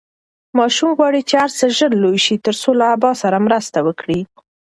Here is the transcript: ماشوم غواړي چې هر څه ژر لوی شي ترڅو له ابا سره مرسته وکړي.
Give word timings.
ماشوم 0.57 0.91
غواړي 0.97 1.21
چې 1.29 1.35
هر 1.41 1.51
څه 1.57 1.65
ژر 1.77 1.91
لوی 2.03 2.17
شي 2.25 2.35
ترڅو 2.45 2.71
له 2.79 2.85
ابا 2.95 3.11
سره 3.21 3.43
مرسته 3.47 3.79
وکړي. 3.87 4.19